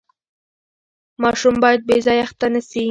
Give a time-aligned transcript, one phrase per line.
[1.23, 2.79] ماشوم باید بې ځایه اخته نه سي.